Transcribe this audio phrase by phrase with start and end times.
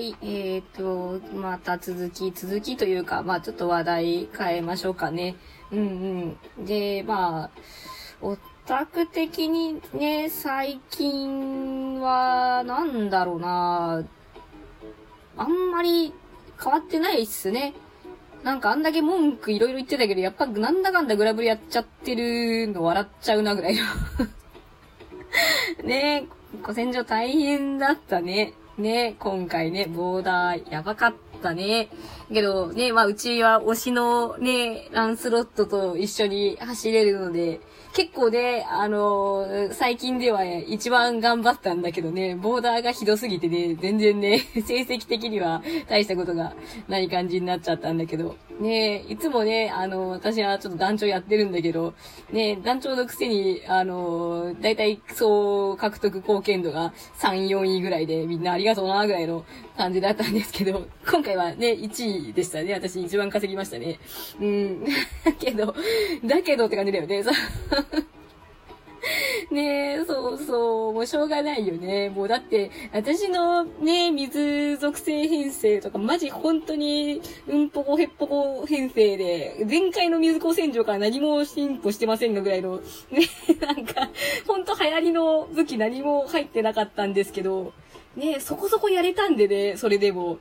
[0.00, 0.16] い。
[0.22, 5.36] えっ、と、また続き、続きというか、まあちょっと話題変えましょうかね。
[5.70, 6.66] うんうん。
[6.66, 7.50] で、まあ、
[8.22, 8.36] オ
[8.66, 14.04] タク的にね、最近は、なんだろうな
[15.36, 16.12] あんまり
[16.62, 17.74] 変わってないっすね。
[18.42, 23.82] なんかあんだけ文句いろいろ言ってたけど、やっぱなんだかんだグラブルやっちゃってるの笑っちゃうなぐらいの
[25.84, 28.54] ねえ、古戦場大変だったね。
[28.78, 31.88] ね今回ね、ボーダーやばかったね。
[32.32, 37.60] けどね、まあうちは推しのね、ランスロットと一緒に走れるので、
[37.92, 46.54] 結構ね、あのー、最近では一番頑張ったんだけどね、ボーダーがひどすぎてね、全然ね、 成績的には大したことが
[46.86, 51.94] ない感じになっちゃったんだけど、ねいつもね、あのー、私はちょっと団長やってるんだけど、
[52.30, 59.44] ね団長のくせに、あのー、だいたいそう獲得貢献度が3、4位ぐらいでみんなありがとうなぐらいの
[59.76, 62.72] 感じだったんですけど、今回はね、1位でしたね。
[62.74, 63.98] 私一番稼ぎましたね。
[64.40, 64.84] うん。
[65.24, 65.74] だけど、
[66.24, 67.22] だけどって感じだよね。
[67.22, 67.34] そう
[69.50, 72.10] ねえ、そうそう、もうしょうがないよね。
[72.10, 82.82] もうだって、私のね、水属性編成とか、マジ本当に、うんぽこへっぽこ編成で、前回の水子洗浄から何も進歩してませんがぐらいの、ね、
[83.60, 84.10] なんか、
[84.46, 87.72] ほんと流行りの武器何も入ってなかったんですけど、
[88.16, 90.38] ねそこそこやれたんでね、それでも。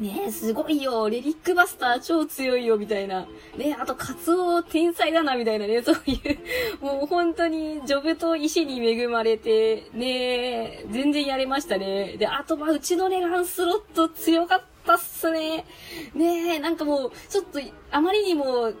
[0.00, 1.10] ね、すごいよ。
[1.10, 3.26] レリックバスター超強いよ、みたいな。
[3.58, 6.38] ねあと、カツオ天才だな、みたいなね、そういう、
[6.82, 12.16] もう本当に、ジョブと石に恵まれて、ね全然やれましたね。
[12.18, 15.66] で、あと、まあ、うちのね、ランスロット強かったっすね。
[16.14, 18.72] ね、なんかもう、ちょっと、あまりにも、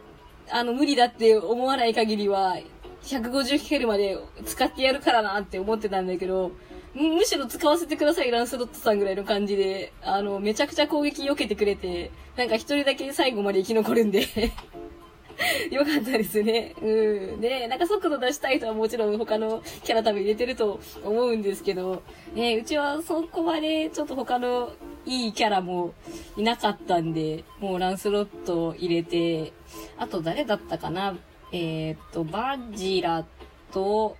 [0.48, 2.56] あの、無理だって思わない限りは、
[3.02, 6.52] 150ヘルまで使ってやるからなって思ってたんだけど、
[6.94, 14.22] むしろ使わせてください、ランスロットさんぐらいの感じで、あの、めちゃくちゃ攻撃避けてくれて、なんか一人だけ最後まで生き残るんで
[15.70, 16.74] よかったですね。
[16.82, 17.40] うん。
[17.40, 22.02] で、なんか速度出したいとはもちろん他のキャラ多分入れてると思うんですけど、
[22.34, 24.72] ね、うちはそこまでちょっと他の
[25.06, 25.94] いいキャラも
[26.36, 29.52] いなかったんで、もうランスロット入れて、
[29.96, 31.16] あと誰だったかな？
[31.52, 33.24] えー、っと、バジラ
[33.72, 34.16] と、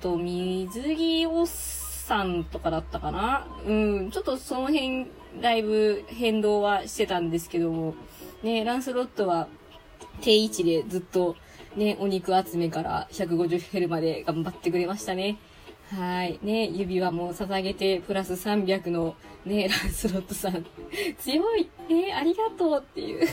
[0.00, 1.46] と、水着を
[2.08, 3.46] さんとかだったかな？
[3.66, 5.06] うん、ちょっとその辺、
[5.42, 7.94] だいぶ変動はしてたんですけども、
[8.42, 9.46] ね、ランスロットは
[10.22, 11.36] 定位置でずっと
[11.76, 15.36] ね、お肉集めから150フェルまで頑張ってくれましたね。
[15.94, 16.38] はい。
[16.42, 19.14] ね、指輪も捧げて、プラス300の
[19.44, 20.66] ね、ランスロットさん。
[21.18, 23.26] 強いね、ありがとうっていう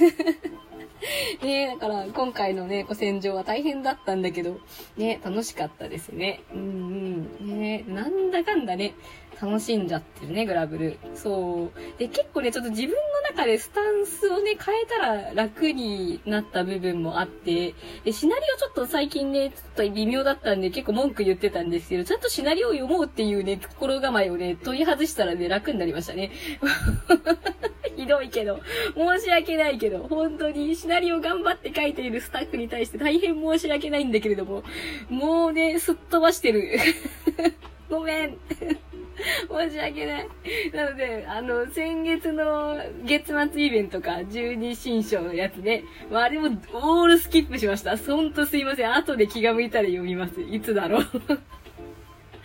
[1.44, 4.60] ねだから今回のね、古戦場は大変だったんだけど、
[4.98, 6.42] ね、楽しかったですね。
[6.54, 7.60] うんうん。
[7.60, 8.96] ねなんだかんだね、
[9.42, 10.98] 楽しんじゃってるね、グラブル。
[11.14, 12.00] そう。
[12.00, 12.96] で、結構ね、ちょっと自分の
[13.30, 17.74] 中でスタンスをね、変えたら楽になった部分もあって、
[18.04, 26.32] で、シナリオちょっと最近ね、ちょっと微妙だったんで結構文句言ってたんですけど、ちゃんとシナリオを読もうっていうね、心構えをね、取り外したらね、楽になりましたね。
[28.06, 28.62] ひどいけど、
[28.96, 34.64] 申し訳ないけど、本当にシナリオ頑張って書いているスタッフに対して大変申し訳ないんだけれども、
[35.10, 36.78] もうね、すっ飛ばしてる。
[37.90, 38.38] ごめん。
[39.50, 40.28] 申し訳ない。
[40.74, 45.84] なので、あの、先月の月末イベントか、12新章のやつね。
[46.12, 47.98] まあ、あれもオールスキップしました。
[47.98, 48.94] ほんとすいません。
[48.94, 50.42] 後で気が向いたら読みます。
[50.42, 51.06] いつだろう。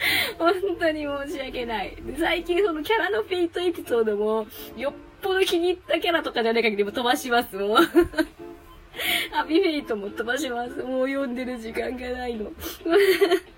[0.38, 1.96] 本当に申し訳ない。
[2.18, 7.78] 最近そのキャラのフェイトエピソードも、よっぽど気に入ったキャラとかじゃない限りも飛ばします、もう。
[9.32, 10.82] アビフェイトも飛ばします。
[10.82, 12.50] もう読んでる時間がないの。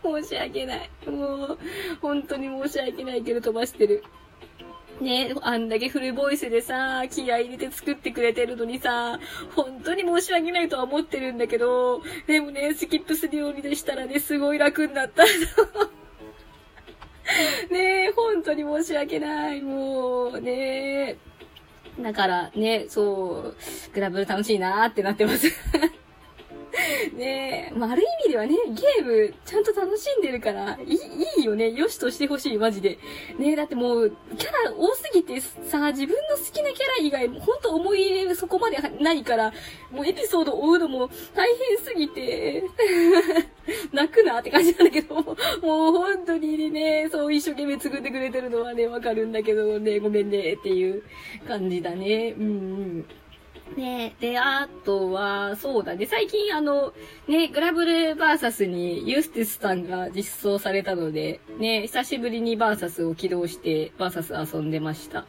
[0.23, 0.91] 申し訳ない。
[1.07, 1.59] もう、
[2.01, 4.05] 本当に申し訳ないけど飛ばしてる。
[5.01, 9.19] ねあんだけフルボイスでさ、気合入れて作ってくれてるのにさ、
[9.57, 15.25] 本当に申し訳ないとは思ってるんだけど、でもね、スキップするようにでしたらね、すごい楽になった。
[17.71, 19.63] ねえ、本当に申し訳ない。
[19.63, 21.17] もう、ねえ。
[22.01, 23.57] だからね、そう、
[23.93, 25.47] グラブル楽しいなーってなってます
[27.15, 30.95] ねえ、まあ、ある意味ではね、ゲーム、ちゃんと楽しんでるから、いい、
[31.39, 31.71] いいよね。
[31.71, 32.99] よしとしてほしい、マジで。
[33.39, 39.53] ねえ、だってもう、キャラ多すぎてさ、自分の好きなキャラ以外、ほんと思い入れそこまでないから、
[39.91, 42.65] もうエピソードを追うのも大変すぎて、
[43.93, 51.03] 泣くなって感じなんだけど、もう本当にね、そ一生懸命作ってくれてるのはね、わかるんだけどね、ごめんねっていう
[51.47, 52.35] 感じだね。
[52.39, 52.49] うんう
[53.01, 53.05] ん。
[53.77, 56.93] ねで、あとは、そうだね、最近あの、
[57.29, 65.27] ね、グラブルバーサスにユースティスさんが実装されたので、ね、久しぶりにバーサスを起動してバーサス遊んでました。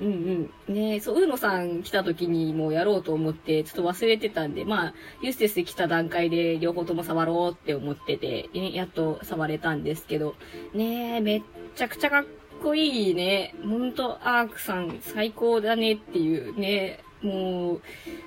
[0.00, 0.74] うんうん。
[0.74, 10.34] ねそう、ウーノさん来た時にもやろうと思って、ちょっと忘れてたんで、まあ、ユースティス来た段階で両方とも触ろうって思ってて、ね、やっと触れたんですけど、
[10.72, 11.42] ねめっ
[11.76, 12.24] ちゃくちゃかっ
[12.62, 13.54] こいいね。
[13.62, 17.80] ほんと、アークさん最高だねっていうね、も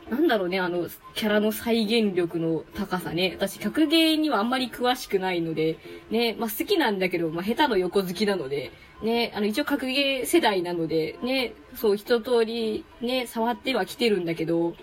[0.09, 3.37] う、なんだろうね、あの、キャラの再現力の高さね。
[3.39, 5.77] 私、格ゲーにはあんまり詳しくないので、
[6.09, 8.71] ね、まあ、好きなんだけど、まあ、下手の横好きなので、
[9.03, 14.73] ね、あの、一応格ゲー世代なので、ね、そう、一通り、ね、触っては来てるんだけど、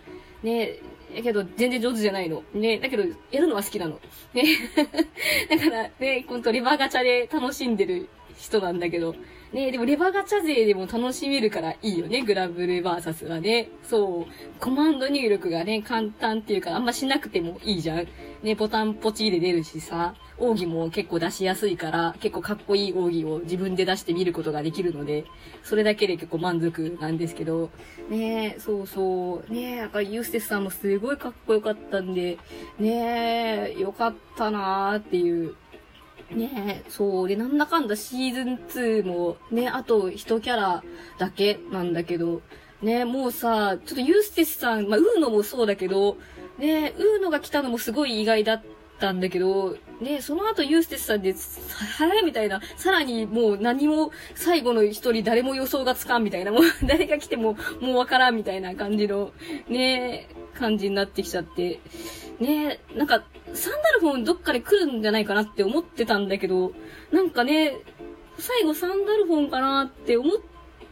[0.45, 0.79] ね、
[1.17, 2.43] だけど、全然上手じゃないの。
[2.55, 3.03] ね、だけど、
[3.33, 4.01] やるのは好きなの。
[4.33, 4.45] ね。
[5.51, 9.15] だから、ね、ほんと、レバーガチャで楽しんでる人なんだけど、
[9.55, 13.71] ねでもレバガチャ勢でも楽しめるからいいよね、グラブルバーサスはね。
[13.85, 14.61] そう。
[14.61, 18.09] コマンド入力がね、簡単っていうか、あんましなくてもいいじゃん。
[18.43, 25.25] ね、ボタンポチで出るしさ、奥義も結構出しやすいから、結構かっこいい奥義を自分で出してみることができるので、
[25.63, 27.71] それだけで結構満足なんですけど、
[28.11, 29.53] ねそうそう。
[29.53, 32.39] ねなんかユーステスさんもすごいかっこよかったんで、
[32.81, 35.55] ねよかったなーっていう
[36.31, 37.29] ねえ、そう。
[37.29, 40.83] で、なんだかんだシーズン2も、ね、あと一キャラ
[41.19, 42.43] だけなんだけど、
[42.83, 46.17] ね、もうさ、ちょっとユースティスさん、まあ、ウーノもそうだけど、
[46.59, 48.63] ね、ウーノが来たのもすごい意外だっ
[48.99, 51.35] たんだけど、ね、その後ユーステスさんで、
[51.99, 59.33] はらみたいな、さらにもう何も最後の一人誰も予想がつかんみたいな、も う誰が来てももうわからんみたいな感じの、
[59.69, 61.81] ね、感じになってきちゃって、
[62.41, 66.73] ね、なんか、サンダルフォンどっかで来るんじゃないかなって思ってたんだけど、
[67.13, 67.77] なんかね、
[68.39, 70.37] 最後サンダルフォンかなって思っ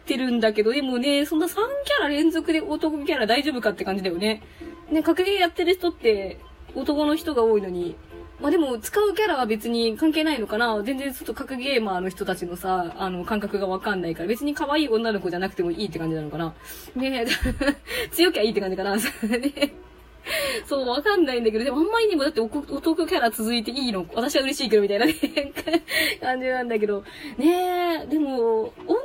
[0.07, 4.43] てるんだけど、でもね、そんな3キャラ連続で男キャラ大丈夫かって感じだよね。
[4.91, 6.39] ね、格ゲーやってる人って
[6.75, 7.97] 男の人が多いのに、
[8.41, 10.83] まあでも、使うキャラは別に関係ないのかな。
[10.83, 16.53] 全然ちょっと格ゲーマーの人たちのさ、あの、感覚がわかんないから、別に可愛い女の子じゃなくてもいいって感じなのかな。
[16.97, 17.27] ねえ。
[18.11, 18.97] 強きゃいいって感じかな。
[20.67, 25.15] そう、わかんないんだけど、でもあんまりにもだって男キャラ続いていいの私は嬉しいけど、みたいなね
[26.21, 27.05] 感じなんだけど。
[27.39, 29.03] ねえ、でも、女の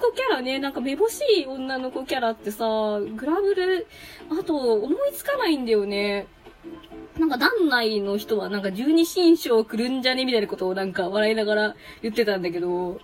[0.00, 3.86] 子キャラね、なんかめぼしい女の子キャラってさ、グラブル、
[4.30, 6.26] あと思いつかないんだよね。
[7.18, 13.00] なんか団内の人はなんか十二神将来るんじゃねみたいなことをなんか笑いながら言ってたんだけど、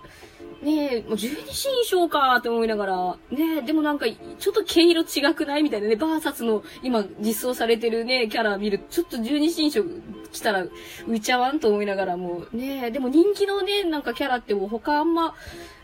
[0.63, 1.53] ねえ、もう十二神
[1.85, 5.89] 将かーって思いながら、ねえ、でもなんか、ちょっと毛色違くないみたいな。
[5.89, 8.79] ね、バーサスの今実装されてるね、キャラ見る。
[8.89, 9.83] ちょっと十二神将
[10.31, 10.65] 来たら
[11.05, 15.35] 浮いちゃわんと思いながらも、ねえ、でも人気のね、なんかキャラってもう他あんま、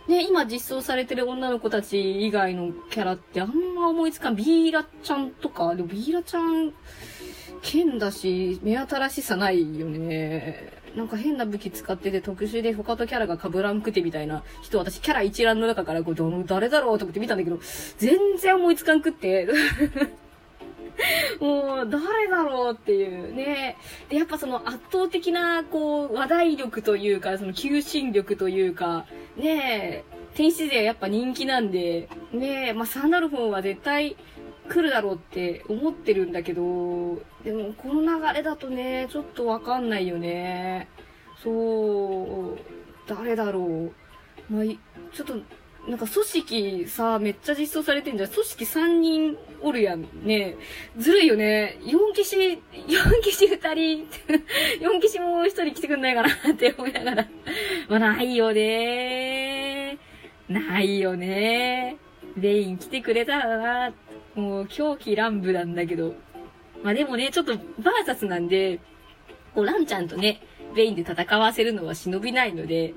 [0.07, 4.35] ね、今実装されてる女の子たち以外のキャラってあんま思いつかん。
[4.35, 6.73] ビーラちゃんとか、でもビーラちゃん、
[7.61, 10.79] 剣だし、目新しさないよね。
[10.95, 17.59] なんか変な武器使ってて特殊で他とキャラが被らんくてみたいな人、私キャラ一覧の中からこう、誰だろうと思って見たんだけど、
[17.97, 19.47] 全然思いつかんくって。
[21.39, 23.77] もう、誰だろうっていうね。
[24.09, 29.05] で、やっぱその圧倒的な、こう、話題力というか、その求心力というか、
[29.37, 34.17] ねえ、天使勢はやっぱ人気なんで、ねえ、まあ、サンダルフォンは絶対、
[34.69, 40.87] 来るだろうって思ってるんだけど、でもこの流れだとね、ちょっとわかんないよね。
[41.43, 42.57] そう、
[43.07, 43.91] 誰だろ
[44.49, 44.53] う。
[44.53, 44.63] まあ、
[45.13, 45.35] ちょっと、
[45.87, 48.29] なんか組織さ、めっちゃ実装されてんじゃん。
[48.29, 50.05] 組織3人おるやん。
[50.23, 50.55] ね
[50.97, 51.79] ずるいよね。
[51.81, 52.59] 4騎士、4
[53.23, 54.07] 騎士2人、
[54.79, 57.27] 4騎士もう1人来てくんないかなって思いながら。
[57.87, 59.97] まあ、ないよね
[60.49, 61.97] ないよね
[62.35, 63.93] レイン来てくれたらな
[64.39, 66.15] もう狂気乱舞なんだけど。
[66.83, 68.79] まあでもね、ちょっとバーサスなんで、
[69.53, 70.41] こうランちゃんとね、
[70.75, 72.93] ベインで戦わせるのは忍びないので、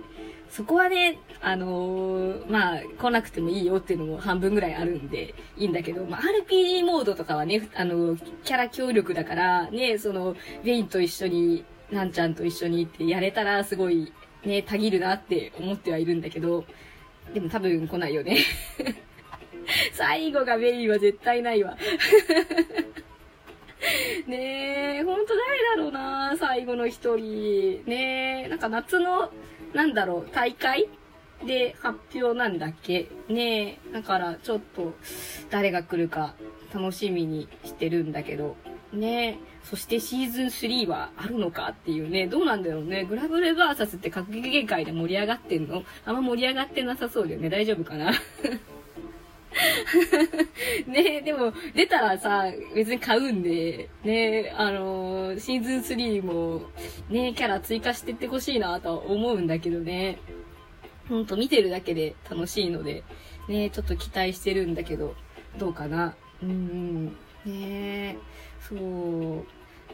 [0.53, 14.13] そこはね、あのー、まあ、来なくてもいいよっていうのも半分ぐらいあるんで、いいんだけど、まあ、RPG モードとかはね、あの、キャラ協力だから、ね、その、ベインと一緒に、ランちゃんと一緒にってやれたらすごい、
[14.45, 16.67] ね、たぎるなって思ってはいるんだけど、
[17.33, 18.37] でも多分来ないよね
[19.93, 21.77] 最後がメインは絶対ないわ
[24.27, 27.83] ねえ、ほんと誰だろうな最後の一人。
[27.87, 29.33] ねえ、なんか夏の、
[29.75, 30.89] なんだろう、大会
[31.47, 34.95] で発表なんだっけねえ、だからちょっと
[35.51, 36.35] 誰が来るか
[36.73, 38.57] 楽しみにしてるんだけど、
[38.93, 43.05] ねえ、そしてシーズン3はあるのかっていうね、どうなんだろうね。
[43.05, 45.83] グラブルバーサスって格ゲー界で盛り上がってんの？
[46.05, 47.49] あんま盛り上がってなさそうだよね。
[47.51, 48.13] 大丈夫かな？
[50.93, 52.45] ねでも、出たらさ、
[52.75, 56.63] 別に買うんで、ねあのー、シーズン3も、
[57.09, 60.19] ねキャラ追加してってほしいなとは思うんだけどね。
[61.09, 63.03] ほんと見てるだけで楽しいので、
[63.49, 65.15] ねちょっと期待してるんだけど、
[65.59, 66.15] どうかな。
[66.43, 67.17] うん。
[67.45, 68.17] ね
[68.61, 69.45] そう。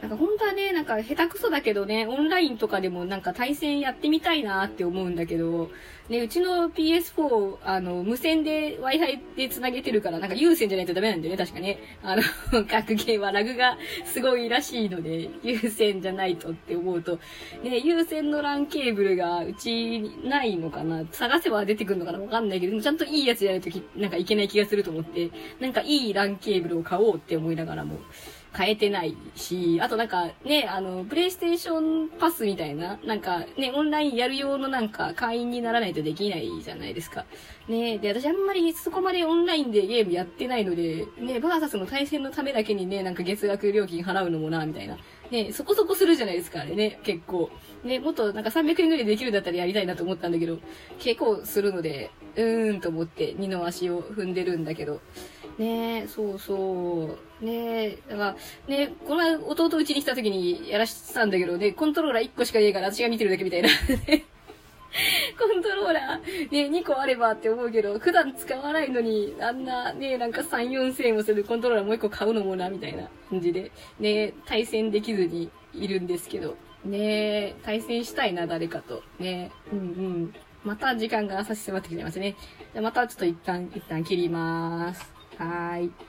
[0.01, 5.69] なんか本当はね、なんか下手くそだけどね、オンラインとかでもなんか対戦やってみたいなって思うんだけど、
[6.09, 11.79] ね、うちの PS4、あの、無線で Wi-Fi で繋げてるから、なんか有線じゃないとダメなんだよね、確かね。
[12.01, 12.23] あの、
[12.65, 17.19] 格ゲーはラグがすごいらしいので、有線じゃないとって思うと、
[17.63, 21.03] ね、有線の LAN ケーブルがうちないのかな。
[21.11, 25.29] 探せば出てくるのかなわかんないけど、でもちゃんといいやつじゃないとき、なんかいけない気がすると思って、
[25.59, 27.99] なんかいい LAN ケーブルを買おうって思いながらも、
[28.55, 37.25] 変えてないし、あとなんかね、あの、プレイステーションパスみたいな、なんかね、オンラインやる用のなんか会員にならないとできないじゃないですか。
[37.67, 44.97] ね、で、私あんまりそこまでオンラインでゲームやってないので、ね、バーサスの対戦のためだけにね、なんか月額料金払うのもな、みたいな。
[45.29, 47.51] ね、そこそこするじゃないですか、あれね、結構。
[47.83, 50.57] ね、もっとなんか300円ぐらいできるんだったらやりたいなと思ったんだけど、
[50.97, 55.01] 結構するので、うーんと思って二の足を踏んでるんだけど。
[55.59, 57.45] ねそうそう。
[57.45, 58.35] ねだから、
[58.67, 63.69] ねこの前弟うちに来た時にやらしてたんだけどね、コントローラー1個しかねえから私が見てるだけみたいな。
[65.37, 79.03] コントローラー、ね、2個あればって思うけど、普段使わないのに、あんな、ね、なんか3、4千円もするコントローラーもう1個買うのもな、みたいな感じで、ね、対戦できずにいるんですけど、ね、対戦したいな、誰かと。
[79.19, 80.33] ね、うんうん。
[80.63, 82.35] また時間が差し迫ってきてますね。
[82.73, 85.18] じゃまたちょっと一旦、一旦切ります。
[85.39, 86.08] はい。